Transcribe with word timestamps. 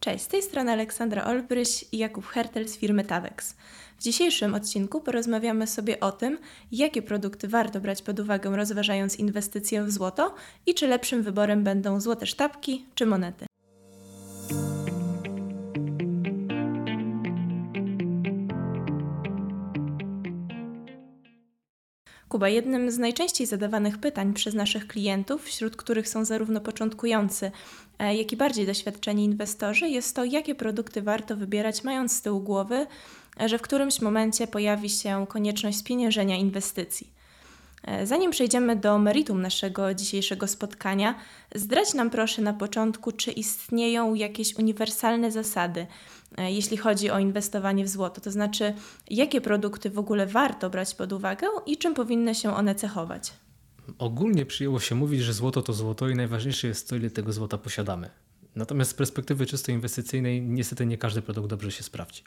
Cześć, 0.00 0.24
z 0.24 0.28
tej 0.28 0.42
strony 0.42 0.72
Aleksandra 0.72 1.24
Olbryś 1.24 1.84
i 1.92 1.98
Jakub 1.98 2.26
Hertel 2.26 2.68
z 2.68 2.78
firmy 2.78 3.04
Tavex. 3.04 3.54
W 3.98 4.02
dzisiejszym 4.02 4.54
odcinku 4.54 5.00
porozmawiamy 5.00 5.66
sobie 5.66 6.00
o 6.00 6.12
tym, 6.12 6.38
jakie 6.72 7.02
produkty 7.02 7.48
warto 7.48 7.80
brać 7.80 8.02
pod 8.02 8.20
uwagę 8.20 8.56
rozważając 8.56 9.16
inwestycję 9.16 9.84
w 9.84 9.90
złoto 9.90 10.34
i 10.66 10.74
czy 10.74 10.86
lepszym 10.86 11.22
wyborem 11.22 11.64
będą 11.64 12.00
złote 12.00 12.26
sztabki 12.26 12.84
czy 12.94 13.06
monety. 13.06 13.49
Jednym 22.48 22.90
z 22.90 22.98
najczęściej 22.98 23.46
zadawanych 23.46 23.98
pytań 23.98 24.34
przez 24.34 24.54
naszych 24.54 24.86
klientów, 24.86 25.44
wśród 25.44 25.76
których 25.76 26.08
są 26.08 26.24
zarówno 26.24 26.60
początkujący, 26.60 27.50
e, 27.98 28.16
jak 28.16 28.32
i 28.32 28.36
bardziej 28.36 28.66
doświadczeni 28.66 29.24
inwestorzy, 29.24 29.88
jest 29.88 30.16
to, 30.16 30.24
jakie 30.24 30.54
produkty 30.54 31.02
warto 31.02 31.36
wybierać, 31.36 31.84
mając 31.84 32.12
z 32.12 32.22
tyłu 32.22 32.40
głowy, 32.40 32.86
e, 33.40 33.48
że 33.48 33.58
w 33.58 33.62
którymś 33.62 34.00
momencie 34.00 34.46
pojawi 34.46 34.90
się 34.90 35.26
konieczność 35.28 35.78
spieniężenia 35.78 36.36
inwestycji. 36.36 37.19
E, 37.82 38.06
zanim 38.06 38.30
przejdziemy 38.30 38.76
do 38.76 38.98
meritum 38.98 39.42
naszego 39.42 39.94
dzisiejszego 39.94 40.46
spotkania, 40.46 41.14
zdradź 41.54 41.94
nam 41.94 42.10
proszę 42.10 42.42
na 42.42 42.52
początku, 42.52 43.12
czy 43.12 43.30
istnieją 43.30 44.14
jakieś 44.14 44.54
uniwersalne 44.54 45.30
zasady, 45.32 45.86
e, 46.38 46.52
jeśli 46.52 46.76
chodzi 46.76 47.10
o 47.10 47.18
inwestowanie 47.18 47.84
w 47.84 47.88
złoto, 47.88 48.20
to 48.20 48.30
znaczy 48.30 48.74
jakie 49.10 49.40
produkty 49.40 49.90
w 49.90 49.98
ogóle 49.98 50.26
warto 50.26 50.70
brać 50.70 50.94
pod 50.94 51.12
uwagę 51.12 51.46
i 51.66 51.76
czym 51.76 51.94
powinny 51.94 52.34
się 52.34 52.54
one 52.54 52.74
cechować. 52.74 53.32
Ogólnie 53.98 54.46
przyjęło 54.46 54.80
się 54.80 54.94
mówić, 54.94 55.20
że 55.20 55.32
złoto 55.32 55.62
to 55.62 55.72
złoto 55.72 56.08
i 56.08 56.14
najważniejsze 56.14 56.68
jest 56.68 56.88
to, 56.88 56.96
ile 56.96 57.10
tego 57.10 57.32
złota 57.32 57.58
posiadamy. 57.58 58.10
Natomiast 58.56 58.90
z 58.90 58.94
perspektywy 58.94 59.46
czysto 59.46 59.72
inwestycyjnej, 59.72 60.42
niestety 60.42 60.86
nie 60.86 60.98
każdy 60.98 61.22
produkt 61.22 61.48
dobrze 61.48 61.70
się 61.70 61.82
sprawdzi. 61.82 62.22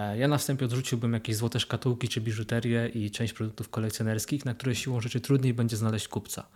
E, 0.00 0.18
ja 0.18 0.28
na 0.28 0.38
wstępie 0.38 0.64
odrzuciłbym 0.64 1.12
jakieś 1.12 1.36
złote 1.36 1.60
szkatułki 1.60 2.08
czy 2.08 2.20
biżuterię 2.20 2.88
i 2.88 3.10
część 3.10 3.32
produktów 3.32 3.68
kolekcjonerskich, 3.68 4.44
na 4.44 4.54
które 4.54 4.74
siłą 4.74 5.00
rzeczy 5.00 5.20
trudniej 5.20 5.54
będzie 5.54 5.76
znaleźć 5.76 6.08
kupca. 6.08 6.46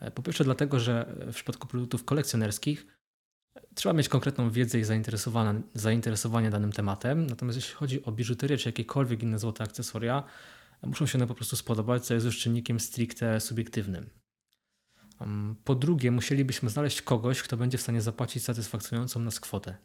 E, 0.00 0.10
po 0.10 0.22
pierwsze 0.22 0.44
dlatego, 0.44 0.80
że 0.80 1.14
w 1.32 1.34
przypadku 1.34 1.66
produktów 1.66 2.04
kolekcjonerskich 2.04 2.86
trzeba 3.74 3.92
mieć 3.92 4.08
konkretną 4.08 4.50
wiedzę 4.50 4.78
i 4.78 4.84
zainteresowanie 5.74 6.50
danym 6.50 6.72
tematem, 6.72 7.26
natomiast 7.26 7.56
jeśli 7.56 7.74
chodzi 7.74 8.04
o 8.04 8.12
biżuterię 8.12 8.56
czy 8.56 8.68
jakiekolwiek 8.68 9.22
inne 9.22 9.38
złote 9.38 9.64
akcesoria, 9.64 10.24
muszą 10.82 11.06
się 11.06 11.18
one 11.18 11.26
po 11.26 11.34
prostu 11.34 11.56
spodobać, 11.56 12.06
co 12.06 12.14
jest 12.14 12.26
już 12.26 12.38
czynnikiem 12.38 12.80
stricte 12.80 13.40
subiektywnym. 13.40 14.10
Po 15.64 15.74
drugie, 15.74 16.10
musielibyśmy 16.10 16.70
znaleźć 16.70 17.02
kogoś, 17.02 17.42
kto 17.42 17.56
będzie 17.56 17.78
w 17.78 17.82
stanie 17.82 18.00
zapłacić 18.00 18.44
satysfakcjonującą 18.44 19.20
nas 19.20 19.40
kwotę. 19.40 19.76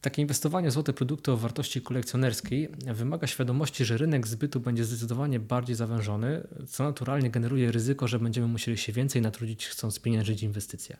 Takie 0.00 0.22
inwestowanie 0.22 0.70
w 0.70 0.72
złote 0.72 0.92
produkty 0.92 1.32
o 1.32 1.36
wartości 1.36 1.82
kolekcjonerskiej 1.82 2.68
wymaga 2.94 3.26
świadomości, 3.26 3.84
że 3.84 3.96
rynek 3.96 4.26
zbytu 4.26 4.60
będzie 4.60 4.84
zdecydowanie 4.84 5.40
bardziej 5.40 5.76
zawężony, 5.76 6.46
co 6.68 6.84
naturalnie 6.84 7.30
generuje 7.30 7.72
ryzyko, 7.72 8.08
że 8.08 8.18
będziemy 8.18 8.46
musieli 8.46 8.78
się 8.78 8.92
więcej 8.92 9.22
natrudzić, 9.22 9.66
chcąc 9.66 10.00
pieniężyć 10.00 10.42
inwestycje. 10.42 10.96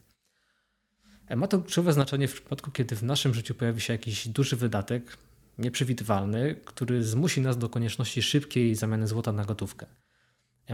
Ma 1.36 1.46
to 1.46 1.58
kluczowe 1.58 1.92
znaczenie 1.92 2.28
w 2.28 2.32
przypadku, 2.32 2.70
kiedy 2.70 2.96
w 2.96 3.02
naszym 3.02 3.34
życiu 3.34 3.54
pojawi 3.54 3.80
się 3.80 3.92
jakiś 3.92 4.28
duży 4.28 4.56
wydatek, 4.56 5.16
nieprzewidywalny, 5.58 6.54
który 6.64 7.04
zmusi 7.04 7.40
nas 7.40 7.58
do 7.58 7.68
konieczności 7.68 8.22
szybkiej 8.22 8.74
zamiany 8.74 9.06
złota 9.06 9.32
na 9.32 9.44
gotówkę. 9.44 9.86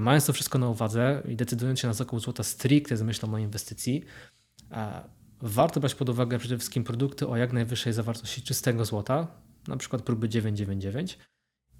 Mając 0.01 0.27
to 0.27 0.33
wszystko 0.33 0.58
na 0.58 0.69
uwadze 0.69 1.23
i 1.28 1.36
decydując 1.36 1.81
się 1.81 1.89
na 1.89 1.95
zakup 1.95 2.20
złota 2.20 2.42
stricte 2.42 2.97
z 2.97 3.03
myślą 3.03 3.34
o 3.34 3.39
inwestycji, 3.39 4.05
Warto 5.42 5.80
brać 5.80 5.94
pod 5.94 6.08
uwagę 6.08 6.38
przede 6.38 6.58
wszystkim 6.58 6.84
produkty 6.84 7.28
o 7.28 7.36
jak 7.36 7.52
najwyższej 7.52 7.92
zawartości 7.92 8.42
czystego 8.42 8.84
złota, 8.84 9.27
przykład 9.78 10.02
próby 10.02 10.28
999. 10.28 11.19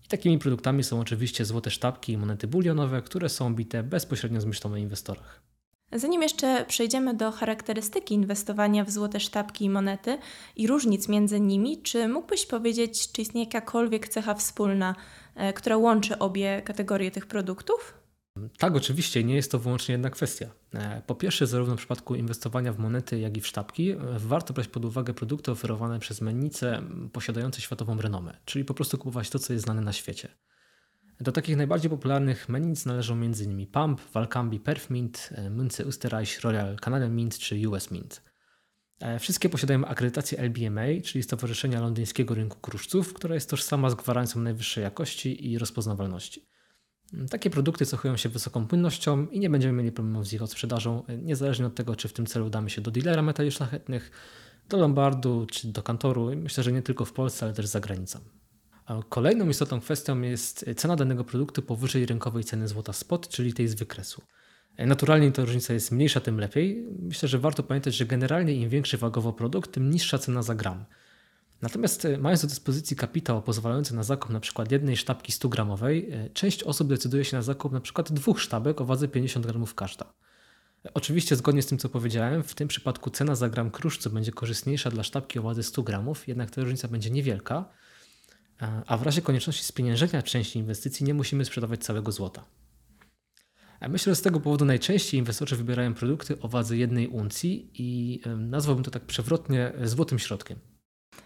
I 0.05 0.09
takimi 0.09 0.39
produktami 0.39 0.85
są 0.85 1.01
oczywiście 1.01 1.45
złote 1.45 1.71
sztabki 1.71 2.13
i 2.13 2.19
monety 2.19 2.47
bulionowe, 2.47 3.03
które 3.03 3.29
są 3.29 3.55
bite 3.55 3.83
bezpośrednio 3.83 4.41
z 4.41 4.45
myślą 4.45 4.73
o 4.73 4.77
inwestorach. 4.77 5.43
Zanim 5.93 6.23
jeszcze 6.23 6.65
przejdziemy 6.69 7.15
do 7.15 7.33
charakterystyki 7.33 8.15
inwestowania 8.15 8.85
w 8.85 8.91
złote 8.91 9.21
sztabki 9.21 9.65
i 9.65 9.71
monety 9.71 10.19
i 10.57 10.67
różnic 10.67 11.09
między 11.09 11.41
nimi, 11.41 11.83
czy 11.83 12.09
mógłbyś 12.09 12.47
powiedzieć, 12.47 13.13
czy 13.13 13.23
istnieje 13.23 13.45
jakakolwiek 13.45 14.09
cecha 14.09 14.35
wspólna, 14.35 14.95
e, 15.35 15.53
która 15.53 15.77
łączy 15.77 16.19
obie 16.19 16.63
kategorie 16.63 17.11
tych 17.11 17.27
produktów? 17.27 18.00
Tak, 18.59 18.77
oczywiście, 18.77 19.25
nie 19.25 19.35
jest 19.35 19.53
to 19.53 19.59
wyłącznie 19.59 19.93
jedna 19.93 20.11
kwestia. 20.11 20.51
E, 20.75 21.03
po 21.07 21.15
pierwsze, 21.15 21.47
zarówno 21.47 21.75
w 21.75 21.79
przypadku 21.79 22.15
inwestowania 22.15 22.73
w 22.73 22.79
monety, 22.79 23.19
jak 23.19 23.37
i 23.37 23.41
w 23.41 23.47
sztabki, 23.47 23.91
e, 23.91 23.97
warto 24.19 24.55
brać 24.55 24.69
pod 24.69 24.85
uwagę 24.85 25.15
produkty 25.15 25.51
oferowane 25.51 25.99
przez 25.99 26.21
mennice 26.21 26.83
posiadające 27.13 27.61
światową 27.61 28.01
renomę, 28.01 28.37
czyli 28.45 28.65
po 28.65 28.75
prostu 28.75 28.99
kupować 28.99 29.31
to, 29.31 29.39
co 29.39 29.53
jest 29.53 29.65
znane 29.65 29.81
na 29.83 29.93
świecie. 29.93 30.29
Do 31.21 31.33
takich 31.33 31.57
najbardziej 31.57 31.91
popularnych 31.91 32.49
mennic 32.49 32.87
należą 32.87 33.15
m.in. 33.15 33.67
Pump, 33.67 34.01
Valcambi 34.13 34.61
Perfmint, 34.61 35.31
e, 35.33 35.51
Münze 35.51 35.85
Österreich, 35.85 36.41
Royal 36.41 36.77
Canadian 36.77 37.15
Mint 37.15 37.39
czy 37.39 37.69
US 37.69 37.91
Mint. 37.91 38.23
Wszystkie 39.21 39.49
posiadają 39.49 39.85
akredytację 39.85 40.39
LBMA, 40.39 40.83
czyli 41.05 41.23
Stowarzyszenia 41.23 41.81
Londyńskiego 41.81 42.35
Rynku 42.35 42.59
Kruszców, 42.61 43.15
która 43.15 43.35
jest 43.35 43.51
tożsama 43.51 43.91
z 43.91 43.95
gwarancją 43.95 44.41
najwyższej 44.41 44.85
jakości 44.85 45.51
i 45.51 45.59
rozpoznawalności. 45.59 46.47
Takie 47.31 47.51
produkty 47.51 47.87
cechują 47.87 48.17
się 48.17 48.29
wysoką 48.29 48.67
płynnością 48.67 49.27
i 49.27 49.41
nie 49.41 49.51
będziemy 49.51 49.79
mieli 49.79 49.93
problemów 49.93 50.27
z 50.27 50.33
ich 50.33 50.43
odsprzedażą, 50.43 51.03
niezależnie 51.23 51.67
od 51.67 51.75
tego, 51.75 51.97
czy 51.97 52.09
w 52.09 52.13
tym 52.13 52.27
celu 52.27 52.47
udamy 52.47 52.71
się 52.71 52.81
do 52.81 52.91
dealera 52.91 53.23
metali 53.23 53.51
szlachetnych, 53.51 54.11
do 54.69 54.77
Lombardu 54.77 55.47
czy 55.51 55.69
do 55.69 55.83
kantoru. 55.83 56.37
Myślę, 56.37 56.65
że 56.65 56.73
nie 56.73 56.83
tylko 56.83 57.05
w 57.05 57.13
Polsce, 57.13 57.47
ale 57.47 57.55
też 57.55 57.67
za 57.67 57.81
granicą. 57.81 58.19
Kolejną 59.09 59.49
istotną 59.49 59.81
kwestią 59.81 60.21
jest 60.21 60.65
cena 60.77 60.97
danego 60.97 61.25
produktu 61.25 61.63
powyżej 61.63 62.07
rynkowej 62.07 62.45
ceny 62.45 62.69
złota 62.69 62.93
spot, 62.93 63.29
czyli 63.29 63.53
tej 63.53 63.69
z 63.69 63.75
wykresu. 63.75 64.23
Naturalnie 64.79 65.33
ta 65.33 65.45
różnica 65.45 65.75
jest 65.75 65.93
mniejsza, 65.93 66.21
tym 66.21 66.41
lepiej. 66.41 66.89
Myślę, 66.99 67.29
że 67.29 67.39
warto 67.39 67.63
pamiętać, 67.63 67.95
że 67.95 68.07
generalnie 68.07 68.55
im 68.55 68.69
większy 68.69 68.99
wagowo 68.99 69.33
produkt, 69.33 69.73
tym 69.73 69.91
niższa 69.91 70.19
cena 70.19 70.43
za 70.43 70.55
gram. 70.55 70.85
Natomiast 71.63 72.05
e, 72.05 72.19
mając 72.19 72.43
do 72.43 72.49
dyspozycji 72.49 72.97
kapitał 72.97 73.43
pozwalający 73.43 73.95
na 73.95 74.03
zakup 74.03 74.31
np. 74.31 74.65
jednej 74.71 74.97
sztabki 74.97 75.33
100 75.33 75.49
gramowej, 75.49 76.11
e, 76.11 76.31
część 76.31 76.63
osób 76.63 76.89
decyduje 76.89 77.25
się 77.25 77.37
na 77.37 77.43
zakup 77.43 77.73
np. 77.73 78.03
dwóch 78.03 78.41
sztabek 78.41 78.81
o 78.81 78.85
wadze 78.85 79.09
50 79.09 79.47
gramów 79.47 79.75
każda. 79.75 80.13
E, 80.85 80.95
oczywiście 80.95 81.37
zgodnie 81.37 81.63
z 81.63 81.67
tym 81.67 81.79
co 81.79 81.89
powiedziałem, 81.89 82.43
w 82.43 82.55
tym 82.55 82.69
przypadku 82.69 83.11
cena 83.11 83.35
za 83.35 83.49
gram 83.49 83.71
kruszcu 83.71 84.11
będzie 84.11 84.33
korzystniejsza 84.33 84.91
dla 84.91 85.03
sztabki 85.03 85.39
o 85.39 85.43
wadze 85.43 85.63
100 85.63 85.83
gramów, 85.83 86.29
jednak 86.29 86.51
ta 86.51 86.61
różnica 86.61 86.89
będzie 86.89 87.11
niewielka, 87.11 87.69
a 88.87 88.97
w 88.97 89.03
razie 89.03 89.23
konieczności 89.23 89.65
spieniężenia 89.65 90.23
części 90.23 90.59
inwestycji 90.59 91.07
nie 91.07 91.15
musimy 91.15 91.45
sprzedawać 91.45 91.85
całego 91.85 92.13
złota. 92.13 92.45
Myślę, 93.89 94.13
że 94.13 94.17
z 94.17 94.23
tego 94.23 94.41
powodu 94.41 94.65
najczęściej 94.65 95.19
inwestorzy 95.21 95.57
wybierają 95.57 95.95
produkty 95.95 96.41
o 96.41 96.49
wadze 96.49 96.77
jednej 96.77 97.09
uncji 97.09 97.71
i 97.75 98.21
nazwałbym 98.37 98.85
to 98.85 98.91
tak 98.91 99.03
przewrotnie 99.03 99.73
złotym 99.85 100.19
środkiem. 100.19 100.59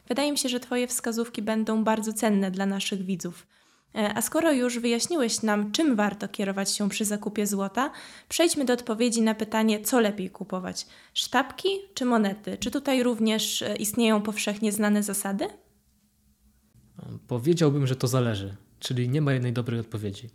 Wydaje 0.08 0.32
mi 0.32 0.38
się, 0.38 0.48
że 0.48 0.60
Twoje 0.60 0.86
wskazówki 0.86 1.42
będą 1.42 1.84
bardzo 1.84 2.12
cenne 2.12 2.50
dla 2.50 2.66
naszych 2.66 3.02
widzów. 3.02 3.46
E, 3.94 4.14
a 4.14 4.22
skoro 4.22 4.52
już 4.52 4.78
wyjaśniłeś 4.78 5.42
nam, 5.42 5.72
czym 5.72 5.96
warto 5.96 6.28
kierować 6.28 6.76
się 6.76 6.88
przy 6.88 7.04
zakupie 7.04 7.46
złota, 7.46 7.90
przejdźmy 8.28 8.64
do 8.64 8.72
odpowiedzi 8.72 9.22
na 9.22 9.34
pytanie, 9.34 9.80
co 9.80 10.00
lepiej 10.00 10.30
kupować: 10.30 10.86
sztabki 11.14 11.68
czy 11.94 12.04
monety? 12.04 12.56
Czy 12.60 12.70
tutaj 12.70 13.02
również 13.02 13.62
e, 13.62 13.76
istnieją 13.76 14.22
powszechnie 14.22 14.72
znane 14.72 15.02
zasady? 15.02 15.46
Powiedziałbym, 17.28 17.86
że 17.86 17.96
to 17.96 18.08
zależy, 18.08 18.56
czyli 18.78 19.08
nie 19.08 19.20
ma 19.20 19.32
jednej 19.32 19.52
dobrej 19.52 19.80
odpowiedzi. 19.80 20.28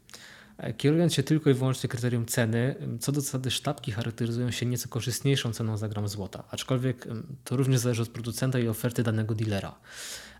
Kierując 0.77 1.13
się 1.13 1.23
tylko 1.23 1.49
i 1.49 1.53
wyłącznie 1.53 1.89
kryterium 1.89 2.25
ceny, 2.25 2.75
co 2.99 3.11
do 3.11 3.21
zasady 3.21 3.51
sztabki 3.51 3.91
charakteryzują 3.91 4.51
się 4.51 4.65
nieco 4.65 4.89
korzystniejszą 4.89 5.53
ceną 5.53 5.77
za 5.77 5.89
gram 5.89 6.07
złota, 6.07 6.43
aczkolwiek 6.51 7.07
to 7.43 7.57
również 7.57 7.79
zależy 7.79 8.01
od 8.01 8.09
producenta 8.09 8.59
i 8.59 8.67
oferty 8.67 9.03
danego 9.03 9.35
dealera. 9.35 9.79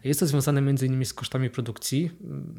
Jest 0.04 0.20
to 0.20 0.28
związane 0.28 0.60
m.in. 0.60 1.06
z 1.06 1.14
kosztami 1.14 1.50
produkcji. 1.50 2.12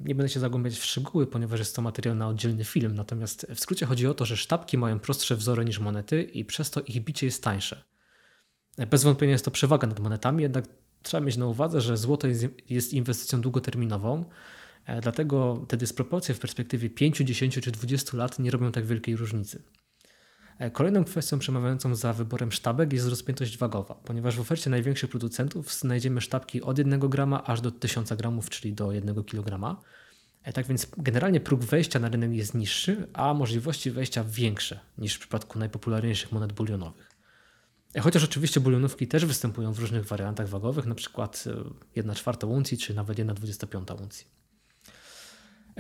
Nie 0.05 0.15
będę 0.15 0.29
się 0.29 0.41
zagłębiać 0.41 0.75
w 0.79 0.85
szczegóły, 0.85 1.27
ponieważ 1.27 1.59
jest 1.59 1.77
to 1.77 1.83
materiał 1.83 2.15
na 2.15 2.29
oddzielny 2.29 2.65
film, 2.65 2.95
natomiast 2.95 3.47
w 3.55 3.61
skrócie 3.61 3.87
chodzi 3.87 4.07
o 4.07 4.15
to, 4.15 4.25
że 4.25 4.37
sztabki 4.37 4.79
mają 4.79 4.99
prostsze 4.99 5.37
wzory 5.37 5.65
niż 5.65 5.79
monety 5.79 6.23
i 6.23 6.45
przez 6.45 6.71
to 6.71 6.81
ich 6.81 7.05
bicie 7.05 7.27
jest 7.27 7.45
tańsze. 7.45 7.85
Bez 8.91 9.05
wątpienia 9.05 9.33
jest 9.33 9.45
to 9.45 9.51
przewaga 9.51 9.89
nad 9.89 10.01
monetami, 10.01 10.43
jednak 10.43 10.65
trzeba 11.03 11.21
mieć 11.27 11.37
na 11.37 11.47
uwadze, 11.47 11.81
że 11.81 11.97
złoto 11.97 12.29
jest 12.69 12.93
inwestycją 12.93 13.41
długoterminową, 13.41 14.25
E, 14.25 14.29
dlatego 15.03 15.65
te 15.69 15.77
dysproporcje 15.77 16.35
w 16.35 16.39
perspektywie 16.39 16.91
5, 16.91 17.19
10 17.19 17.61
czy 17.63 17.71
20 17.71 18.17
lat 18.17 18.39
nie 18.39 18.51
robią 18.51 18.73
tak 18.73 18.87
wielkiej 18.87 19.17
różnicy. 19.17 19.63
E, 20.61 20.71
kolejną 20.71 21.05
kwestią 21.05 21.39
przemawiającą 21.39 21.95
za 21.95 22.13
wyborem 22.13 22.53
sztabek 22.53 22.93
jest 22.93 23.09
rozpiętość 23.09 23.59
wagowa, 23.59 23.95
ponieważ 23.95 24.37
w 24.37 24.41
ofercie 24.41 24.71
największych 24.71 25.11
producentów 25.11 25.73
znajdziemy 25.73 26.21
sztabki 26.21 26.63
od 26.63 26.79
1 26.79 27.01
grama 27.01 27.45
aż 27.45 27.61
do 27.61 27.71
1000 27.71 28.13
gramów, 28.13 28.51
czyli 28.51 28.73
do 28.73 28.93
1 28.93 29.25
kg. 29.25 29.77
E, 30.43 30.53
tak 30.53 30.67
więc 30.67 30.87
generalnie 30.99 31.41
próg 31.41 31.65
wejścia 31.65 31.99
na 31.99 32.09
rynek 32.09 32.33
jest 32.33 32.55
niższy, 32.55 33.09
a 33.13 33.35
możliwości 33.35 33.91
wejścia 33.91 34.25
większe 34.25 34.81
niż 34.99 35.15
w 35.15 35.19
przypadku 35.19 35.59
najpopularniejszych 35.59 36.33
monet 36.33 36.53
bulionowych. 36.53 37.11
Chociaż 38.01 38.25
oczywiście 38.25 38.61
bulionówki 38.61 39.09
też 39.09 39.27
występują 39.27 39.73
w 39.73 39.79
różnych 39.79 40.05
wariantach 40.05 40.49
wagowych, 40.49 40.95
przykład 40.95 41.45
1 41.97 42.15
czwarta 42.15 42.47
uncji, 42.47 42.79
czy 42.79 42.95
nawet 42.95 43.19
1 43.19 43.37
25 43.37 43.89
uncji. 43.91 44.40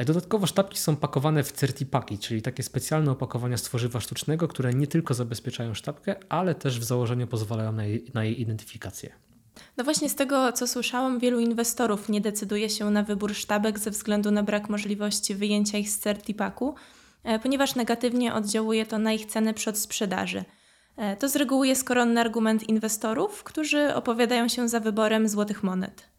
E, 0.00 0.04
dodatkowo 0.04 0.46
sztabki 0.46 0.78
są 0.78 0.96
pakowane 0.96 1.42
w 1.42 1.52
certipaki, 1.52 2.18
czyli 2.18 2.42
takie 2.42 2.62
specjalne 2.62 3.10
opakowania 3.10 3.56
z 3.56 3.62
tworzywa 3.62 4.00
sztucznego, 4.00 4.48
które 4.48 4.74
nie 4.74 4.86
tylko 4.86 5.14
zabezpieczają 5.14 5.74
sztabkę, 5.74 6.16
ale 6.28 6.54
też 6.54 6.80
w 6.80 6.84
założeniu 6.84 7.26
pozwalają 7.26 7.72
na 7.72 7.84
jej, 7.84 8.04
na 8.14 8.24
jej 8.24 8.40
identyfikację. 8.40 9.12
No 9.76 9.84
właśnie 9.84 10.08
z 10.08 10.14
tego, 10.14 10.52
co 10.52 10.66
słyszałam, 10.66 11.18
wielu 11.18 11.40
inwestorów 11.40 12.08
nie 12.08 12.20
decyduje 12.20 12.70
się 12.70 12.90
na 12.90 13.02
wybór 13.02 13.34
sztabek 13.34 13.78
ze 13.78 13.90
względu 13.90 14.30
na 14.30 14.42
brak 14.42 14.68
możliwości 14.68 15.34
wyjęcia 15.34 15.78
ich 15.78 15.90
z 15.90 15.98
certipaku, 15.98 16.74
e, 17.24 17.38
ponieważ 17.38 17.74
negatywnie 17.74 18.34
oddziałuje 18.34 18.86
to 18.86 18.98
na 18.98 19.12
ich 19.12 19.26
cenę 19.26 19.54
przy 19.54 19.70
odsprzedaży. 19.70 20.44
E, 20.96 21.16
to 21.16 21.28
z 21.28 21.36
reguły 21.36 21.68
jest 21.68 21.84
koronny 21.84 22.20
argument 22.20 22.68
inwestorów, 22.68 23.44
którzy 23.44 23.94
opowiadają 23.94 24.48
się 24.48 24.68
za 24.68 24.80
wyborem 24.80 25.28
złotych 25.28 25.62
monet. 25.62 26.09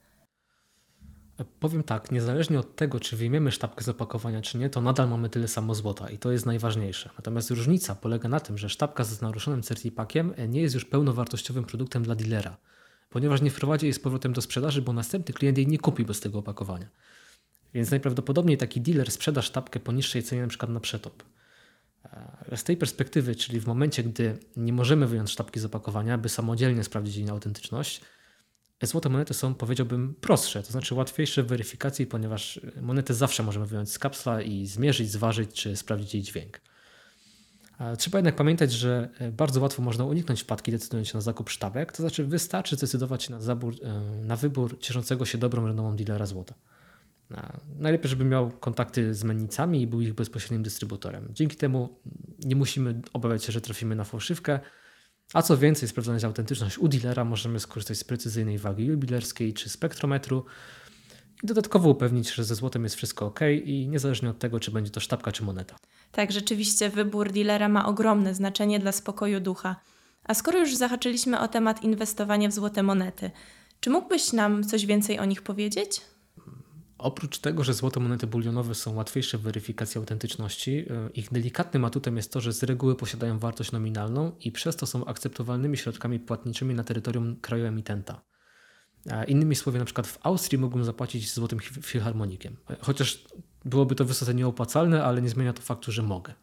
Powiem 1.59 1.83
tak, 1.83 2.11
niezależnie 2.11 2.59
od 2.59 2.75
tego, 2.75 2.99
czy 2.99 3.17
wyjmiemy 3.17 3.51
sztabkę 3.51 3.83
z 3.83 3.89
opakowania, 3.89 4.41
czy 4.41 4.57
nie, 4.57 4.69
to 4.69 4.81
nadal 4.81 5.09
mamy 5.09 5.29
tyle 5.29 5.47
samo 5.47 5.75
złota 5.75 6.09
i 6.09 6.17
to 6.17 6.31
jest 6.31 6.45
najważniejsze. 6.45 7.09
Natomiast 7.17 7.49
różnica 7.49 7.95
polega 7.95 8.29
na 8.29 8.39
tym, 8.39 8.57
że 8.57 8.69
sztabka 8.69 9.03
z 9.03 9.21
naruszonym 9.21 9.63
certipakiem 9.63 10.33
nie 10.47 10.61
jest 10.61 10.75
już 10.75 10.85
pełnowartościowym 10.85 11.63
produktem 11.63 12.03
dla 12.03 12.15
dealera, 12.15 12.57
ponieważ 13.09 13.41
nie 13.41 13.51
wprowadzi 13.51 13.85
jej 13.85 13.93
z 13.93 13.99
powrotem 13.99 14.33
do 14.33 14.41
sprzedaży, 14.41 14.81
bo 14.81 14.93
następny 14.93 15.33
klient 15.33 15.57
jej 15.57 15.67
nie 15.67 15.77
kupi 15.77 16.05
bez 16.05 16.19
tego 16.19 16.39
opakowania. 16.39 16.87
Więc 17.73 17.91
najprawdopodobniej 17.91 18.57
taki 18.57 18.81
dealer 18.81 19.11
sprzeda 19.11 19.41
sztabkę 19.41 19.79
po 19.79 19.91
niższej 19.91 20.23
cenie, 20.23 20.41
na 20.41 20.47
przykład 20.47 20.71
na 20.71 20.79
przetop. 20.79 21.23
E, 22.03 22.57
z 22.57 22.63
tej 22.63 22.77
perspektywy, 22.77 23.35
czyli 23.35 23.59
w 23.59 23.67
momencie, 23.67 24.03
gdy 24.03 24.37
nie 24.57 24.73
możemy 24.73 25.07
wyjąć 25.07 25.31
sztabki 25.31 25.59
z 25.59 25.65
opakowania, 25.65 26.17
by 26.17 26.29
samodzielnie 26.29 26.83
sprawdzić 26.83 27.15
jej 27.15 27.29
autentyczność, 27.29 28.01
Złote 28.81 29.09
monety 29.09 29.33
są, 29.33 29.55
powiedziałbym, 29.55 30.15
prostsze, 30.21 30.63
to 30.63 30.71
znaczy 30.71 30.95
łatwiejsze 30.95 31.43
w 31.43 31.47
weryfikacji, 31.47 32.05
ponieważ 32.05 32.59
monety 32.81 33.13
zawsze 33.13 33.43
możemy 33.43 33.65
wyjąć 33.65 33.91
z 33.91 33.99
kapsla 33.99 34.41
i 34.41 34.65
zmierzyć, 34.65 35.11
zważyć 35.11 35.53
czy 35.53 35.77
sprawdzić 35.77 36.13
jej 36.13 36.23
dźwięk. 36.23 36.61
Trzeba 37.97 38.17
jednak 38.17 38.35
pamiętać, 38.35 38.71
że 38.71 39.09
e, 39.19 39.31
bardzo 39.31 39.61
łatwo 39.61 39.81
można 39.81 40.05
uniknąć 40.05 40.41
wpadki 40.41 40.71
decydując 40.71 41.07
się 41.07 41.17
na 41.17 41.21
zakup 41.21 41.49
sztabek, 41.49 41.91
to 41.91 42.03
znaczy 42.03 42.23
wystarczy 42.23 42.75
zdecydować 42.75 43.23
się 43.23 43.31
na, 43.31 43.41
zabór, 43.41 43.75
e, 43.83 44.01
na 44.25 44.35
wybór 44.35 44.79
cieszącego 44.79 45.25
się 45.25 45.37
dobrą 45.37 45.67
renomą 45.67 45.95
dealera 45.95 46.25
złota. 46.25 46.53
Najlepiej, 47.79 48.09
żeby 48.09 48.25
miał 48.25 48.51
kontakty 48.51 49.13
z 49.13 49.23
mennicami 49.23 49.81
i 49.81 49.87
był 49.87 50.01
ich 50.01 50.13
bezpośrednim 50.13 50.63
dystrybutorem. 50.63 51.27
Dzięki 51.29 51.55
temu 51.55 51.99
nie 52.39 52.55
musimy 52.55 53.01
obawiać 53.13 53.43
się, 53.43 53.51
że 53.51 53.61
trafimy 53.61 53.95
na 53.95 54.03
fałszywkę, 54.03 54.59
a 55.33 55.41
co 55.41 55.57
więcej, 55.57 55.89
sprawdzając 55.89 56.23
autentyczność 56.23 56.77
u 56.77 56.87
dealera, 56.87 57.25
możemy 57.25 57.59
skorzystać 57.59 57.97
z 57.97 58.03
precyzyjnej 58.03 58.57
wagi 58.57 58.85
jubilerskiej 58.85 59.53
czy 59.53 59.69
spektrometru 59.69 60.45
i 61.43 61.47
dodatkowo 61.47 61.89
upewnić 61.89 62.33
że 62.33 62.43
ze 62.43 62.55
złotem 62.55 62.83
jest 62.83 62.95
wszystko 62.95 63.25
ok 63.25 63.39
i 63.63 63.87
niezależnie 63.87 64.29
od 64.29 64.39
tego, 64.39 64.59
czy 64.59 64.71
będzie 64.71 64.91
to 64.91 64.99
sztabka 64.99 65.31
czy 65.31 65.43
moneta. 65.43 65.75
Tak, 66.11 66.31
rzeczywiście 66.31 66.89
wybór 66.89 67.31
dealera 67.31 67.69
ma 67.69 67.85
ogromne 67.85 68.35
znaczenie 68.35 68.79
dla 68.79 68.91
spokoju 68.91 69.39
ducha. 69.39 69.75
A 70.23 70.33
skoro 70.33 70.59
już 70.59 70.75
zahaczyliśmy 70.75 71.39
o 71.39 71.47
temat 71.47 71.83
inwestowania 71.83 72.49
w 72.49 72.53
złote 72.53 72.83
monety, 72.83 73.31
czy 73.79 73.89
mógłbyś 73.89 74.33
nam 74.33 74.63
coś 74.63 74.85
więcej 74.85 75.19
o 75.19 75.25
nich 75.25 75.41
powiedzieć? 75.41 76.01
Oprócz 77.01 77.37
tego, 77.37 77.63
że 77.63 77.73
złote 77.73 77.99
monety 77.99 78.27
bulionowe 78.27 78.75
są 78.75 78.95
łatwiejsze 78.95 79.37
w 79.37 79.41
weryfikacji 79.41 79.99
autentyczności, 79.99 80.85
e, 80.89 81.09
ich 81.13 81.31
delikatnym 81.31 81.85
atutem 81.85 82.17
jest 82.17 82.31
to, 82.31 82.41
że 82.41 82.53
z 82.53 82.63
reguły 82.63 82.95
posiadają 82.95 83.39
wartość 83.39 83.71
nominalną 83.71 84.31
i 84.39 84.51
przez 84.51 84.75
to 84.75 84.85
są 84.85 85.05
akceptowalnymi 85.05 85.77
środkami 85.77 86.19
płatniczymi 86.19 86.73
na 86.73 86.83
terytorium 86.83 87.35
kraju 87.35 87.65
emitenta. 87.65 88.21
Innymi 89.27 89.55
słowy, 89.55 89.79
na 89.79 89.85
przykład 89.85 90.07
w 90.07 90.19
Austrii 90.23 90.59
mógłbym 90.59 90.85
zapłacić 90.85 91.33
złotym 91.33 91.59
filharmonikiem. 91.59 92.57
E, 92.69 92.75
chociaż 92.81 93.23
byłoby 93.65 93.95
to 93.95 94.05
wysoce 94.05 94.33
nieopłacalne, 94.33 95.03
ale 95.03 95.21
nie 95.21 95.29
zmienia 95.29 95.53
to 95.53 95.61
faktu, 95.61 95.91
że 95.91 96.03
mogę. 96.03 96.33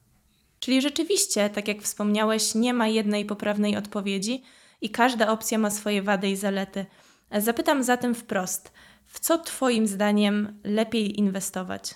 Czyli 0.61 0.83
rzeczywiście, 0.83 1.51
tak 1.51 1.69
jak 1.69 1.83
wspomniałeś, 1.83 2.55
nie 2.55 2.75
ma 2.75 2.89
jednej 2.89 3.25
poprawnej 3.25 3.77
odpowiedzi 3.77 4.43
i 4.81 4.91
każda 4.91 5.33
opcja 5.33 5.59
ma 5.59 5.71
swoje 5.71 6.03
wady 6.03 6.29
i 6.31 6.37
zalety. 6.37 6.87
E, 7.31 7.43
zapytam 7.43 7.85
zatem 7.85 8.15
wprost– 8.15 8.73
w 9.09 9.21
co 9.21 9.39
Twoim 9.39 9.87
zdaniem 9.87 10.59
lepiej 10.65 11.19
inwestować? 11.21 11.95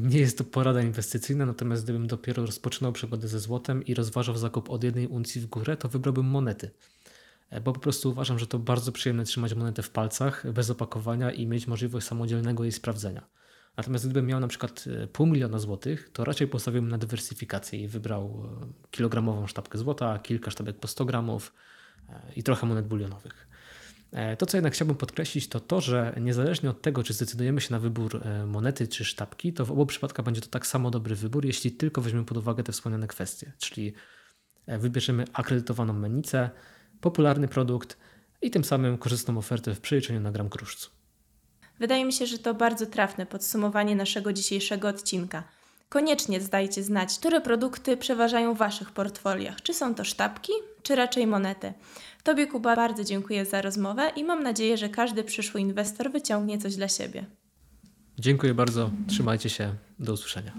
Nie 0.00 0.18
jest 0.18 0.38
to 0.38 0.44
porada 0.44 0.82
inwestycyjna, 0.82 1.46
natomiast 1.46 1.84
gdybym 1.84 2.06
dopiero 2.06 2.46
rozpoczynał 2.46 2.92
przygodę 2.92 3.28
ze 3.28 3.40
złotem 3.40 3.84
i 3.84 3.94
rozważał 3.94 4.36
zakup 4.36 4.70
od 4.70 4.84
jednej 4.84 5.06
uncji 5.06 5.40
w 5.40 5.46
górę, 5.46 5.76
to 5.76 5.88
wybrałbym 5.88 6.26
monety. 6.26 6.70
E, 7.50 7.60
bo 7.60 7.72
po 7.72 7.80
prostu 7.80 8.10
uważam, 8.10 8.38
że 8.38 8.46
to 8.46 8.58
bardzo 8.58 8.92
przyjemne 8.92 9.24
trzymać 9.24 9.54
monetę 9.54 9.82
w 9.82 9.90
palcach, 9.90 10.52
bez 10.52 10.70
opakowania 10.70 11.30
i 11.30 11.46
mieć 11.46 11.66
możliwość 11.66 12.06
samodzielnego 12.06 12.64
jej 12.64 12.72
sprawdzenia. 12.72 13.26
Natomiast 13.76 14.04
gdybym 14.04 14.26
miał 14.26 14.40
na 14.40 14.48
przykład 14.48 14.84
e, 15.02 15.06
pół 15.06 15.26
miliona 15.26 15.58
złotych, 15.58 16.10
to 16.12 16.24
raczej 16.24 16.48
postawiłbym 16.48 16.90
na 16.90 16.98
dywersyfikację 16.98 17.82
i 17.82 17.88
wybrał 17.88 18.24
e, 18.24 18.66
kilogramową 18.90 19.46
sztabkę 19.46 19.78
złota, 19.78 20.18
kilka 20.18 20.50
sztabek 20.50 20.76
po 20.76 20.88
100 20.88 21.04
gramów 21.04 21.52
i 22.36 22.42
trochę 22.42 22.66
monet 22.66 22.86
bulionowych. 22.86 23.45
E, 24.16 24.36
to, 24.36 24.46
co 24.46 24.56
jednak 24.56 24.72
chciałbym 24.72 24.96
podkreślić, 24.96 25.48
to 25.48 25.60
to, 25.60 25.80
że 25.80 26.14
niezależnie 26.20 26.70
od 26.70 26.82
tego, 26.82 27.02
czy 27.02 27.12
zdecydujemy 27.12 27.60
się 27.60 27.72
na 27.72 27.78
wybór 27.78 28.20
e, 28.24 28.46
monety 28.46 28.88
czy 28.88 29.04
sztabki, 29.04 29.52
to 29.52 29.64
w 29.64 29.70
obu 29.70 29.86
przypadkach 29.86 30.24
będzie 30.24 30.40
to 30.40 30.46
tak 30.46 30.66
samo 30.66 30.90
dobry 30.90 31.14
wybór, 31.14 31.44
jeśli 31.44 31.72
tylko 31.72 32.00
weźmiemy 32.00 32.26
pod 32.26 32.38
uwagę 32.38 32.62
te 32.62 32.72
wspomniane 32.72 33.06
kwestie, 33.06 33.52
czyli 33.58 33.94
e, 34.66 34.78
wybierzemy 34.78 35.24
akredytowaną 35.32 35.92
mennicę, 35.92 36.50
popularny 37.00 37.48
produkt 37.48 37.98
i 38.42 38.50
tym 38.50 38.64
samym 38.64 38.98
korzystną 38.98 39.38
ofertę 39.38 39.74
w 39.74 39.80
przeliczeniu 39.80 40.20
na 40.20 40.32
gram 40.32 40.48
kruszcu. 40.48 40.90
Wydaje 41.78 42.04
mi 42.04 42.12
się, 42.12 42.26
że 42.26 42.38
to 42.38 42.54
bardzo 42.54 42.86
trafne 42.86 43.26
podsumowanie 43.26 43.96
naszego 43.96 44.32
dzisiejszego 44.32 44.88
odcinka. 44.88 45.44
Koniecznie 45.88 46.40
zdajcie 46.40 46.82
znać, 46.82 47.18
które 47.18 47.40
produkty 47.40 47.96
przeważają 47.96 48.54
w 48.54 48.58
Waszych 48.58 48.90
portfoliach. 48.90 49.62
Czy 49.62 49.74
są 49.74 49.94
to 49.94 50.04
sztabki, 50.04 50.52
czy 50.86 50.94
raczej 50.94 51.26
monety. 51.26 51.72
Tobie, 52.22 52.46
Kuba, 52.46 52.76
bardzo 52.76 53.04
dziękuję 53.04 53.44
za 53.44 53.62
rozmowę 53.62 54.12
i 54.16 54.24
mam 54.24 54.42
nadzieję, 54.42 54.76
że 54.76 54.88
każdy 54.88 55.24
przyszły 55.24 55.60
inwestor 55.60 56.12
wyciągnie 56.12 56.58
coś 56.58 56.76
dla 56.76 56.88
siebie. 56.88 57.24
Dziękuję 58.18 58.54
bardzo. 58.54 58.90
Trzymajcie 59.08 59.50
się. 59.50 59.74
Do 59.98 60.12
usłyszenia. 60.12 60.52